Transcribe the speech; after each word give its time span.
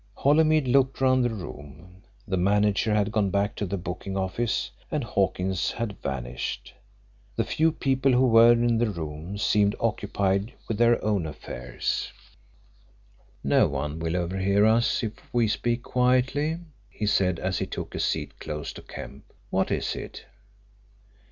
Holymead 0.15 0.67
looked 0.67 0.99
round 0.99 1.23
the 1.23 1.29
room. 1.29 2.01
The 2.27 2.35
manager 2.35 2.91
had 2.95 3.11
gone 3.11 3.29
back 3.29 3.55
to 3.57 3.67
the 3.67 3.77
booking 3.77 4.17
office 4.17 4.71
and 4.89 5.03
Hawkins 5.03 5.69
had 5.73 6.01
vanished. 6.01 6.73
The 7.35 7.43
few 7.43 7.71
people 7.71 8.11
who 8.11 8.25
were 8.25 8.51
in 8.51 8.79
the 8.79 8.89
room 8.89 9.37
seemed 9.37 9.75
occupied 9.79 10.53
with 10.67 10.79
their 10.79 11.05
own 11.05 11.27
affairs. 11.27 12.11
"No 13.43 13.67
one 13.67 13.99
will 13.99 14.17
overhear 14.17 14.65
us 14.65 15.03
if 15.03 15.13
we 15.31 15.47
speak 15.47 15.83
quietly," 15.83 16.57
he 16.89 17.05
said 17.05 17.37
as 17.37 17.59
he 17.59 17.67
took 17.67 17.93
a 17.93 17.99
seat 17.99 18.39
close 18.39 18.73
to 18.73 18.81
Kemp. 18.81 19.23
"What 19.51 19.69
is 19.69 19.95
it?" 19.95 20.25